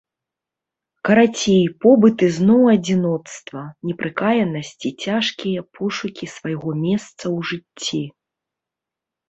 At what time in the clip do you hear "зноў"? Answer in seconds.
2.37-2.63